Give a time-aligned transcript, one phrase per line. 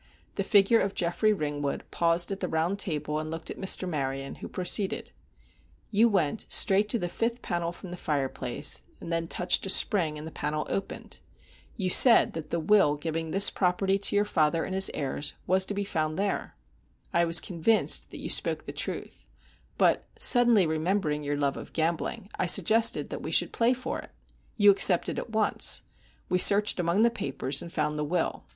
[0.33, 3.87] The figure of Geoffrey Ringwood paused at the round table, and looked again at Mr.
[3.87, 5.11] Maryon, who proceeded:
[5.91, 10.17] "You went straight to the fifth panel from the fireplace, and then touched a spring,
[10.17, 11.19] and the panel opened.
[11.77, 15.65] You said that the will giving this property to your father and his heirs was
[15.65, 16.55] to be found there.
[17.13, 19.29] I was convinced that you spoke the truth,
[19.77, 24.09] but, suddenly remembering your love of gambling, I suggested that we should play for it.
[24.57, 25.83] You accepted at once.
[26.27, 28.45] We searched among the papers, and found the will.